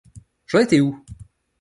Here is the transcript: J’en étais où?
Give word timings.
J’en 0.47 0.61
étais 0.61 0.79
où? 0.79 0.97